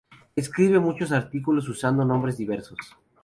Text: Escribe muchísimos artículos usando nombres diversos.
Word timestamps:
Escribe 0.35 0.79
muchísimos 0.79 1.11
artículos 1.25 1.69
usando 1.69 2.03
nombres 2.03 2.35
diversos. 2.35 2.97